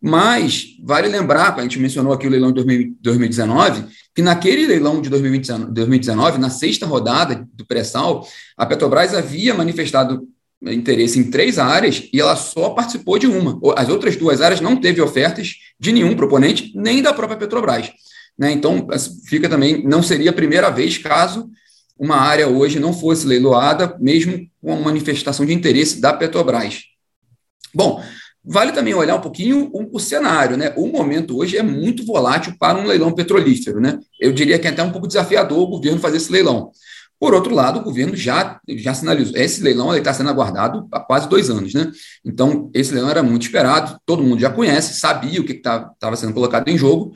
Mas 0.00 0.76
vale 0.82 1.06
lembrar, 1.06 1.56
a 1.56 1.62
gente 1.62 1.78
mencionou 1.78 2.12
aqui 2.12 2.26
o 2.26 2.30
leilão 2.30 2.50
de 2.50 2.92
2019, 3.00 3.84
que 4.12 4.20
naquele 4.20 4.66
leilão 4.66 5.00
de 5.00 5.08
2019, 5.08 6.38
na 6.38 6.50
sexta 6.50 6.84
rodada 6.86 7.46
do 7.54 7.64
pré-sal, 7.64 8.26
a 8.56 8.66
Petrobras 8.66 9.14
havia 9.14 9.54
manifestado 9.54 10.26
interesse 10.66 11.18
em 11.18 11.30
três 11.30 11.58
áreas 11.58 12.08
e 12.12 12.20
ela 12.20 12.36
só 12.36 12.70
participou 12.70 13.18
de 13.18 13.26
uma. 13.26 13.58
As 13.76 13.88
outras 13.88 14.16
duas 14.16 14.40
áreas 14.40 14.60
não 14.60 14.76
teve 14.76 15.00
ofertas 15.00 15.54
de 15.78 15.92
nenhum 15.92 16.14
proponente, 16.14 16.72
nem 16.74 17.02
da 17.02 17.12
própria 17.12 17.38
Petrobras. 17.38 17.90
Né? 18.38 18.52
Então, 18.52 18.86
fica 19.26 19.48
também, 19.48 19.82
não 19.84 20.02
seria 20.02 20.30
a 20.30 20.34
primeira 20.34 20.70
vez 20.70 20.98
caso 20.98 21.50
uma 21.98 22.16
área 22.16 22.48
hoje 22.48 22.80
não 22.80 22.92
fosse 22.92 23.26
leiloada, 23.26 23.96
mesmo 24.00 24.46
com 24.60 24.72
a 24.72 24.80
manifestação 24.80 25.46
de 25.46 25.52
interesse 25.52 26.00
da 26.00 26.12
Petrobras. 26.12 26.82
Bom, 27.74 28.02
vale 28.44 28.72
também 28.72 28.94
olhar 28.94 29.14
um 29.14 29.20
pouquinho 29.20 29.70
o, 29.72 29.96
o, 29.96 30.00
cenário, 30.00 30.56
né? 30.56 30.72
O 30.76 30.88
momento 30.88 31.36
hoje 31.36 31.56
é 31.56 31.62
muito 31.62 32.04
volátil 32.04 32.54
para 32.58 32.78
um 32.78 32.86
leilão 32.86 33.12
petrolífero, 33.12 33.80
né? 33.80 33.98
Eu 34.18 34.32
diria 34.32 34.58
que 34.58 34.66
é 34.66 34.70
até 34.70 34.82
um 34.82 34.90
pouco 34.90 35.06
desafiador 35.06 35.60
o 35.60 35.66
governo 35.68 36.00
fazer 36.00 36.16
esse 36.16 36.32
leilão. 36.32 36.72
Por 37.22 37.34
outro 37.34 37.54
lado, 37.54 37.78
o 37.78 37.84
governo 37.84 38.16
já, 38.16 38.60
já 38.68 38.92
sinalizou, 38.92 39.36
esse 39.36 39.62
leilão 39.62 39.96
está 39.96 40.12
sendo 40.12 40.28
aguardado 40.28 40.88
há 40.90 40.98
quase 40.98 41.28
dois 41.28 41.48
anos, 41.50 41.72
né? 41.72 41.88
Então, 42.24 42.68
esse 42.74 42.92
leilão 42.92 43.08
era 43.08 43.22
muito 43.22 43.42
esperado, 43.42 43.96
todo 44.04 44.24
mundo 44.24 44.40
já 44.40 44.50
conhece, 44.50 44.98
sabia 44.98 45.40
o 45.40 45.44
que 45.44 45.52
estava 45.52 45.94
tá, 46.00 46.16
sendo 46.16 46.34
colocado 46.34 46.68
em 46.68 46.76
jogo, 46.76 47.14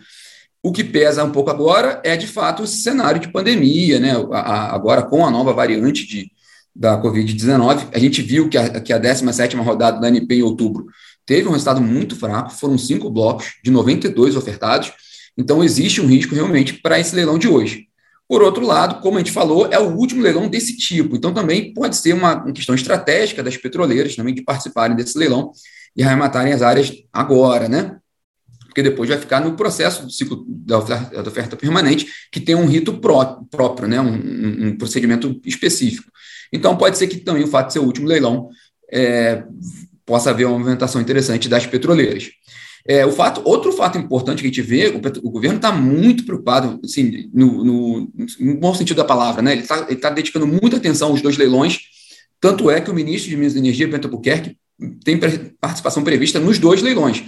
o 0.63 0.71
que 0.71 0.85
pesa 0.85 1.25
um 1.25 1.33
pouco 1.33 1.51
agora 1.51 2.01
é, 2.05 2.17
de 2.17 2.29
fato, 2.29 2.63
o 2.63 2.69
cenário 2.69 3.21
de 3.21 3.33
pandemia, 3.33 3.99
né? 3.99 4.13
agora, 4.33 5.03
com 5.03 5.27
a 5.27 5.31
nova 5.31 5.53
variante 5.53 6.07
de, 6.07 6.31
da 6.73 7.03
Covid-19, 7.03 7.89
a 7.93 7.99
gente 7.99 8.23
viu 8.23 8.49
que 8.49 8.57
a, 8.57 8.81
que 8.81 8.93
a 8.93 8.99
17 8.99 9.57
rodada 9.57 9.99
da 9.99 10.07
NP 10.07 10.37
em 10.37 10.43
outubro 10.43 10.87
teve 11.27 11.49
um 11.49 11.51
resultado 11.51 11.81
muito 11.81 12.15
fraco, 12.15 12.53
foram 12.53 12.79
cinco 12.79 13.11
blocos 13.11 13.55
de 13.61 13.73
92 13.73 14.37
ofertados, 14.37 14.93
então 15.37 15.65
existe 15.65 16.01
um 16.01 16.07
risco 16.07 16.33
realmente 16.33 16.75
para 16.75 16.97
esse 16.97 17.13
leilão 17.13 17.37
de 17.37 17.49
hoje. 17.49 17.89
Por 18.29 18.43
outro 18.43 18.67
lado, 18.67 19.01
como 19.01 19.17
a 19.17 19.21
gente 19.21 19.31
falou, 19.31 19.69
é 19.71 19.79
o 19.79 19.95
último 19.95 20.23
leilão 20.23 20.49
desse 20.49 20.77
tipo, 20.77 21.17
então 21.17 21.33
também 21.33 21.73
pode 21.73 21.97
ser 21.97 22.13
uma, 22.13 22.53
questão 22.53 22.75
estratégica 22.75 23.43
das 23.43 23.57
petroleiras 23.57 24.17
também 24.17 24.35
de 24.35 24.43
participarem 24.43 24.97
desse 24.97 25.17
leilão 25.17 25.53
e 25.97 26.03
arrematarem 26.03 26.53
as 26.53 26.63
áreas 26.63 26.93
agora, 27.13 27.69
né? 27.69 27.97
porque 28.77 28.83
depois 28.83 29.09
vai 29.09 29.19
ficar 29.19 29.41
no 29.41 29.57
processo 29.57 30.05
do 30.05 30.11
ciclo 30.11 30.45
da 30.47 30.77
oferta, 30.77 31.23
da 31.23 31.31
oferta 31.31 31.57
permanente, 31.57 32.07
que 32.31 32.39
tem 32.39 32.55
um 32.55 32.67
rito 32.67 32.99
pró, 32.99 33.41
próprio, 33.51 33.89
né, 33.89 33.99
um, 33.99 34.67
um, 34.69 34.77
procedimento 34.77 35.41
específico. 35.47 36.13
Então, 36.53 36.77
pode 36.77 36.99
ser 36.99 37.07
que 37.07 37.17
também 37.17 37.43
o 37.43 37.47
fato 37.47 37.69
de 37.69 37.73
ser 37.73 37.79
o 37.79 37.85
último 37.85 38.07
leilão 38.07 38.51
é, 38.93 39.43
possa 40.05 40.29
haver 40.29 40.45
uma 40.45 40.59
movimentação 40.59 41.01
interessante 41.01 41.49
das 41.49 41.65
petroleiras. 41.65 42.29
É, 42.89 43.05
o 43.05 43.11
fato, 43.11 43.41
outro 43.45 43.73
fato 43.73 43.99
importante 43.99 44.41
que 44.41 44.49
a 44.49 44.51
gente 44.51 44.63
vê, 44.63 44.89
o, 44.89 45.01
o 45.27 45.31
governo 45.31 45.57
está 45.57 45.73
muito 45.73 46.25
preocupado, 46.25 46.79
assim, 46.85 47.29
no, 47.35 47.65
no, 47.65 48.13
no, 48.39 48.57
bom 48.59 48.75
sentido 48.75 48.99
da 48.99 49.05
palavra, 49.05 49.43
né? 49.43 49.53
Ele 49.53 49.63
está 49.63 49.85
tá 49.85 50.11
dedicando 50.11 50.47
muita 50.47 50.77
atenção 50.77 51.11
aos 51.11 51.21
dois 51.21 51.37
leilões, 51.37 51.79
tanto 52.41 52.71
é 52.71 52.81
que 52.81 52.91
o 52.91 52.95
ministro 52.95 53.29
de 53.29 53.37
Minas 53.37 53.55
e 53.55 53.59
Energia, 53.59 53.89
Bento 53.89 54.07
Albuquerque, 54.07 54.57
tem 55.05 55.19
participação 55.59 56.05
prevista 56.05 56.39
nos 56.39 56.59
dois 56.59 56.83
leilões 56.83 57.25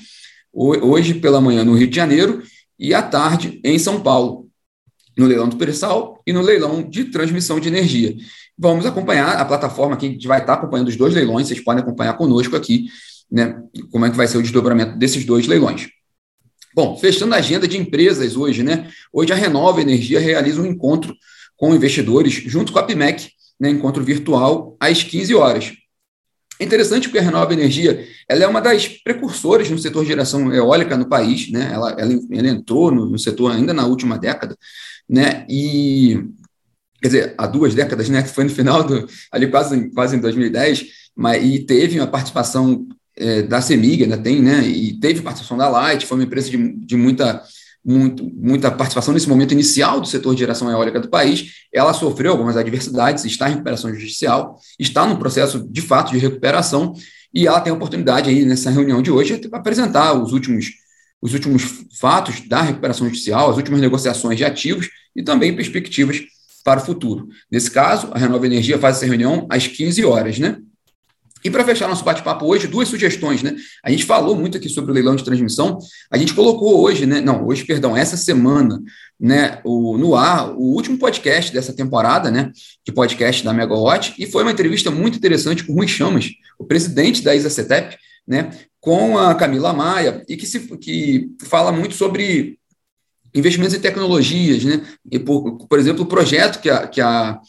hoje 0.52 1.14
pela 1.14 1.40
manhã 1.40 1.64
no 1.64 1.74
Rio 1.74 1.88
de 1.88 1.96
Janeiro 1.96 2.42
e 2.78 2.94
à 2.94 3.02
tarde 3.02 3.60
em 3.64 3.78
São 3.78 4.00
Paulo, 4.00 4.48
no 5.16 5.26
leilão 5.26 5.48
do 5.48 5.56
pré-sal 5.56 6.20
e 6.26 6.32
no 6.32 6.40
leilão 6.40 6.82
de 6.82 7.04
transmissão 7.04 7.58
de 7.58 7.68
energia. 7.68 8.16
Vamos 8.56 8.86
acompanhar 8.86 9.36
a 9.36 9.44
plataforma 9.44 9.96
que 9.96 10.06
a 10.06 10.08
gente 10.08 10.26
vai 10.26 10.40
estar 10.40 10.54
acompanhando 10.54 10.88
os 10.88 10.96
dois 10.96 11.14
leilões, 11.14 11.46
vocês 11.48 11.60
podem 11.60 11.82
acompanhar 11.82 12.14
conosco 12.14 12.56
aqui, 12.56 12.86
né, 13.30 13.60
como 13.90 14.06
é 14.06 14.10
que 14.10 14.16
vai 14.16 14.26
ser 14.26 14.38
o 14.38 14.42
desdobramento 14.42 14.96
desses 14.96 15.24
dois 15.24 15.46
leilões. 15.46 15.88
Bom, 16.74 16.96
fechando 16.96 17.34
a 17.34 17.38
agenda 17.38 17.66
de 17.66 17.76
empresas 17.76 18.36
hoje, 18.36 18.62
né? 18.62 18.88
Hoje 19.12 19.32
a 19.32 19.36
Renova 19.36 19.80
Energia 19.80 20.20
realiza 20.20 20.60
um 20.60 20.66
encontro 20.66 21.14
com 21.56 21.74
investidores 21.74 22.34
junto 22.34 22.72
com 22.72 22.78
a 22.78 22.84
PIMEC, 22.84 23.30
né, 23.58 23.70
encontro 23.70 24.04
virtual 24.04 24.76
às 24.78 25.02
15 25.02 25.34
horas. 25.34 25.72
É 26.60 26.64
interessante 26.64 27.08
porque 27.08 27.18
a 27.18 27.22
Renova 27.22 27.52
Energia 27.52 28.06
ela 28.28 28.44
é 28.44 28.46
uma 28.46 28.60
das 28.60 28.88
precursoras 28.88 29.70
no 29.70 29.78
setor 29.78 30.02
de 30.02 30.08
geração 30.08 30.52
eólica 30.52 30.96
no 30.96 31.08
país, 31.08 31.50
né? 31.50 31.70
ela, 31.72 31.92
ela, 31.92 32.12
ela 32.30 32.48
entrou 32.48 32.90
no, 32.90 33.06
no, 33.06 33.18
setor 33.18 33.52
ainda 33.52 33.72
na 33.72 33.86
última 33.86 34.18
década, 34.18 34.56
né? 35.08 35.46
e 35.48 36.24
quer 37.00 37.08
dizer, 37.08 37.34
há 37.38 37.46
duas 37.46 37.74
décadas, 37.74 38.08
né? 38.08 38.22
que 38.22 38.28
foi 38.28 38.44
no 38.44 38.50
final, 38.50 38.82
do, 38.82 39.08
ali 39.30 39.48
quase, 39.48 39.90
quase 39.90 40.16
em 40.16 40.20
2010, 40.20 40.86
mas, 41.14 41.44
e 41.44 41.60
teve 41.60 42.00
uma 42.00 42.08
participação 42.08 42.88
é, 43.18 43.42
da 43.42 43.60
CEMIG, 43.60 44.04
ainda 44.04 44.16
tem, 44.16 44.40
né? 44.40 44.62
e 44.66 44.98
teve 44.98 45.22
participação 45.22 45.56
da 45.56 45.68
Light, 45.68 46.06
foi 46.06 46.18
uma 46.18 46.24
empresa 46.24 46.50
de, 46.50 46.72
de 46.76 46.96
muita 46.96 47.42
muito, 47.84 48.30
muita 48.34 48.70
participação 48.70 49.14
nesse 49.14 49.28
momento 49.28 49.52
inicial 49.52 50.00
do 50.00 50.06
setor 50.06 50.34
de 50.34 50.40
geração 50.40 50.70
eólica 50.70 51.00
do 51.00 51.08
país, 51.08 51.64
ela 51.72 51.94
sofreu 51.94 52.32
algumas 52.32 52.56
adversidades, 52.56 53.24
está 53.24 53.48
em 53.48 53.52
recuperação 53.52 53.92
judicial, 53.94 54.58
está 54.78 55.06
no 55.06 55.18
processo 55.18 55.66
de 55.66 55.80
fato 55.80 56.12
de 56.12 56.18
recuperação, 56.18 56.92
e 57.32 57.46
ela 57.46 57.60
tem 57.60 57.72
a 57.72 57.76
oportunidade 57.76 58.28
aí 58.28 58.44
nessa 58.44 58.70
reunião 58.70 59.00
de 59.00 59.10
hoje 59.10 59.38
de 59.38 59.48
apresentar 59.52 60.12
os 60.14 60.32
últimos, 60.32 60.66
os 61.20 61.32
últimos 61.32 61.62
fatos 61.98 62.46
da 62.46 62.60
recuperação 62.60 63.06
judicial, 63.06 63.50
as 63.50 63.56
últimas 63.56 63.80
negociações 63.80 64.36
de 64.36 64.44
ativos 64.44 64.88
e 65.16 65.22
também 65.22 65.54
perspectivas 65.54 66.20
para 66.64 66.80
o 66.80 66.84
futuro. 66.84 67.28
Nesse 67.50 67.70
caso, 67.70 68.08
a 68.12 68.18
Renova 68.18 68.44
Energia 68.44 68.78
faz 68.78 68.96
essa 68.96 69.06
reunião 69.06 69.46
às 69.50 69.66
15 69.66 70.04
horas, 70.04 70.38
né? 70.38 70.58
E 71.48 71.50
para 71.50 71.64
fechar 71.64 71.88
nosso 71.88 72.04
bate-papo 72.04 72.44
hoje, 72.44 72.66
duas 72.66 72.88
sugestões, 72.88 73.42
né? 73.42 73.56
A 73.82 73.90
gente 73.90 74.04
falou 74.04 74.36
muito 74.36 74.58
aqui 74.58 74.68
sobre 74.68 74.90
o 74.90 74.94
leilão 74.94 75.16
de 75.16 75.24
transmissão. 75.24 75.78
A 76.10 76.18
gente 76.18 76.34
colocou 76.34 76.82
hoje, 76.82 77.06
né? 77.06 77.22
Não, 77.22 77.46
hoje, 77.46 77.64
perdão, 77.64 77.96
essa 77.96 78.18
semana, 78.18 78.82
né? 79.18 79.58
O, 79.64 79.96
no 79.96 80.14
ar, 80.14 80.52
o 80.52 80.74
último 80.74 80.98
podcast 80.98 81.50
dessa 81.50 81.72
temporada, 81.72 82.30
né? 82.30 82.52
De 82.84 82.92
podcast 82.92 83.42
da 83.42 83.54
Megawatt. 83.54 84.14
E 84.18 84.26
foi 84.26 84.42
uma 84.42 84.52
entrevista 84.52 84.90
muito 84.90 85.16
interessante 85.16 85.64
com 85.64 85.72
o 85.72 85.76
Rui 85.76 85.88
Chamas, 85.88 86.28
o 86.58 86.66
presidente 86.66 87.22
da 87.22 87.34
ISACETEP, 87.34 87.96
né? 88.26 88.50
Com 88.78 89.16
a 89.16 89.34
Camila 89.34 89.72
Maia, 89.72 90.22
e 90.28 90.36
que, 90.36 90.46
se, 90.46 90.60
que 90.76 91.30
fala 91.44 91.72
muito 91.72 91.94
sobre 91.94 92.58
investimentos 93.34 93.74
em 93.74 93.80
tecnologias, 93.80 94.64
né? 94.64 94.82
E 95.10 95.18
por, 95.18 95.66
por 95.66 95.78
exemplo, 95.78 96.02
o 96.02 96.06
projeto 96.06 96.60
que 96.60 96.68
a, 96.68 96.86
que 96.86 97.00
a 97.00 97.40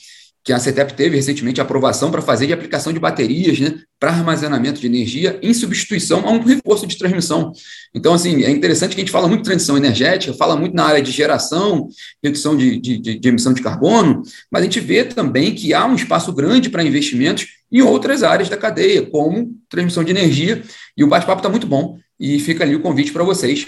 que 0.49 0.53
a 0.53 0.57
CETEP 0.57 0.95
teve 0.95 1.15
recentemente 1.15 1.61
aprovação 1.61 2.09
para 2.09 2.23
fazer 2.23 2.47
de 2.47 2.53
aplicação 2.53 2.91
de 2.91 2.99
baterias 2.99 3.59
né, 3.59 3.75
para 3.99 4.09
armazenamento 4.09 4.81
de 4.81 4.87
energia 4.87 5.37
em 5.43 5.53
substituição 5.53 6.27
a 6.27 6.31
um 6.31 6.41
reforço 6.41 6.87
de 6.87 6.97
transmissão. 6.97 7.51
Então, 7.93 8.15
assim, 8.15 8.43
é 8.43 8.49
interessante 8.49 8.95
que 8.95 9.01
a 9.01 9.03
gente 9.03 9.11
fala 9.11 9.27
muito 9.27 9.41
de 9.41 9.45
transição 9.45 9.77
energética, 9.77 10.33
fala 10.33 10.55
muito 10.55 10.75
na 10.75 10.85
área 10.85 11.03
de 11.03 11.11
geração, 11.11 11.87
redução 12.23 12.57
de, 12.57 12.79
de, 12.79 12.97
de 12.97 13.29
emissão 13.29 13.53
de 13.53 13.61
carbono, 13.61 14.23
mas 14.51 14.63
a 14.63 14.65
gente 14.65 14.79
vê 14.79 15.03
também 15.03 15.53
que 15.53 15.71
há 15.71 15.85
um 15.85 15.93
espaço 15.93 16.33
grande 16.33 16.67
para 16.67 16.81
investimentos 16.81 17.45
em 17.71 17.83
outras 17.83 18.23
áreas 18.23 18.49
da 18.49 18.57
cadeia, 18.57 19.05
como 19.05 19.51
transmissão 19.69 20.03
de 20.03 20.09
energia, 20.09 20.63
e 20.97 21.03
o 21.03 21.07
bate-papo 21.07 21.41
está 21.41 21.49
muito 21.49 21.67
bom, 21.67 21.99
e 22.19 22.39
fica 22.39 22.63
ali 22.63 22.75
o 22.75 22.81
convite 22.81 23.11
para 23.11 23.23
vocês 23.23 23.67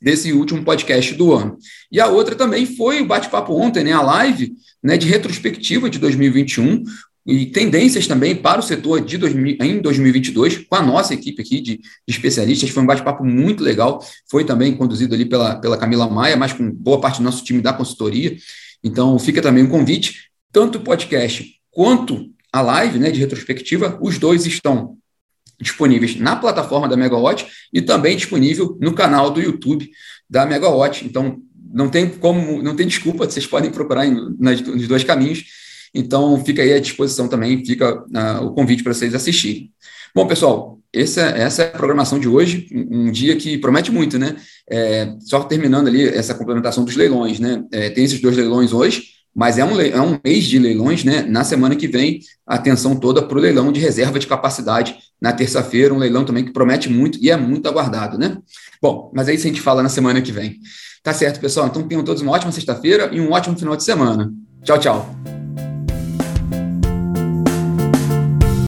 desse 0.00 0.32
último 0.32 0.62
podcast 0.64 1.14
do 1.14 1.32
ano. 1.32 1.58
E 1.90 2.00
a 2.00 2.06
outra 2.06 2.34
também 2.34 2.66
foi 2.66 3.00
o 3.00 3.06
bate-papo 3.06 3.52
ontem, 3.54 3.84
né, 3.84 3.92
a 3.92 4.02
live 4.02 4.52
né, 4.82 4.96
de 4.96 5.06
retrospectiva 5.06 5.90
de 5.90 5.98
2021, 5.98 6.84
e 7.26 7.44
tendências 7.44 8.06
também 8.06 8.34
para 8.34 8.58
o 8.58 8.62
setor 8.62 9.02
de 9.02 9.18
2000, 9.18 9.58
em 9.60 9.82
2022, 9.82 10.66
com 10.66 10.74
a 10.74 10.82
nossa 10.82 11.12
equipe 11.12 11.42
aqui 11.42 11.60
de, 11.60 11.76
de 11.76 11.82
especialistas. 12.08 12.70
Foi 12.70 12.82
um 12.82 12.86
bate-papo 12.86 13.22
muito 13.22 13.62
legal, 13.62 14.02
foi 14.30 14.44
também 14.44 14.74
conduzido 14.74 15.14
ali 15.14 15.26
pela, 15.26 15.56
pela 15.56 15.76
Camila 15.76 16.08
Maia, 16.08 16.38
mas 16.38 16.54
com 16.54 16.70
boa 16.70 16.98
parte 17.00 17.18
do 17.18 17.24
nosso 17.24 17.44
time 17.44 17.60
da 17.60 17.74
consultoria. 17.74 18.34
Então, 18.82 19.18
fica 19.18 19.42
também 19.42 19.62
um 19.62 19.68
convite, 19.68 20.30
tanto 20.50 20.78
o 20.78 20.80
podcast 20.80 21.44
quanto 21.70 22.30
a 22.52 22.62
live 22.62 22.98
né, 22.98 23.10
de 23.10 23.20
retrospectiva, 23.20 23.98
os 24.00 24.18
dois 24.18 24.46
estão 24.46 24.96
disponíveis 25.60 26.16
na 26.16 26.36
plataforma 26.36 26.88
da 26.88 26.96
Megawatt 26.96 27.46
e 27.72 27.82
também 27.82 28.16
disponível 28.16 28.76
no 28.80 28.94
canal 28.94 29.30
do 29.30 29.40
YouTube 29.40 29.90
da 30.28 30.46
Megawatt. 30.46 31.04
Então, 31.04 31.38
não 31.72 31.88
tem 31.88 32.08
como, 32.08 32.62
não 32.62 32.74
tem 32.74 32.86
desculpa, 32.86 33.28
vocês 33.28 33.46
podem 33.46 33.70
procurar 33.70 34.06
em, 34.06 34.34
nas, 34.38 34.60
nos 34.60 34.88
dois 34.88 35.04
caminhos. 35.04 35.44
Então, 35.94 36.42
fica 36.44 36.62
aí 36.62 36.72
à 36.72 36.78
disposição 36.78 37.28
também, 37.28 37.64
fica 37.64 38.02
uh, 38.02 38.44
o 38.44 38.52
convite 38.52 38.82
para 38.82 38.94
vocês 38.94 39.14
assistirem. 39.14 39.70
Bom, 40.14 40.26
pessoal, 40.26 40.78
essa, 40.92 41.22
essa 41.22 41.62
é 41.62 41.66
a 41.66 41.76
programação 41.76 42.18
de 42.18 42.28
hoje, 42.28 42.66
um, 42.72 43.08
um 43.08 43.12
dia 43.12 43.36
que 43.36 43.58
promete 43.58 43.90
muito, 43.90 44.18
né? 44.18 44.36
É, 44.70 45.14
só 45.20 45.40
terminando 45.40 45.88
ali 45.88 46.06
essa 46.08 46.34
complementação 46.34 46.84
dos 46.84 46.96
leilões, 46.96 47.38
né? 47.38 47.62
É, 47.72 47.90
tem 47.90 48.04
esses 48.04 48.20
dois 48.20 48.36
leilões 48.36 48.72
hoje, 48.72 49.04
mas 49.34 49.58
é 49.58 49.64
um, 49.64 49.80
é 49.80 50.00
um 50.00 50.18
mês 50.24 50.44
de 50.44 50.58
leilões, 50.58 51.04
né? 51.04 51.22
Na 51.22 51.44
semana 51.44 51.76
que 51.76 51.86
vem, 51.86 52.20
atenção 52.46 52.96
toda 52.96 53.22
para 53.22 53.36
o 53.36 53.40
leilão 53.40 53.70
de 53.70 53.80
reserva 53.80 54.18
de 54.18 54.26
capacidade 54.26 54.96
na 55.20 55.32
terça-feira, 55.32 55.92
um 55.92 55.98
leilão 55.98 56.24
também 56.24 56.44
que 56.44 56.52
promete 56.52 56.88
muito 56.88 57.18
e 57.20 57.30
é 57.30 57.36
muito 57.36 57.68
aguardado, 57.68 58.16
né? 58.18 58.38
Bom, 58.80 59.10
mas 59.14 59.28
aí 59.28 59.36
a 59.36 59.38
gente 59.38 59.60
fala 59.60 59.82
na 59.82 59.88
semana 59.88 60.22
que 60.22 60.32
vem. 60.32 60.58
Tá 61.02 61.12
certo, 61.12 61.40
pessoal? 61.40 61.66
Então 61.66 61.82
tenham 61.82 62.04
todos 62.04 62.22
uma 62.22 62.32
ótima 62.32 62.52
sexta-feira 62.52 63.10
e 63.12 63.20
um 63.20 63.32
ótimo 63.32 63.58
final 63.58 63.76
de 63.76 63.84
semana. 63.84 64.32
Tchau, 64.62 64.78
tchau. 64.78 65.17